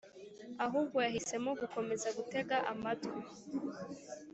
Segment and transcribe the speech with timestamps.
[0.65, 3.19] ahubwo yahisemo gukomeza gutega amatwi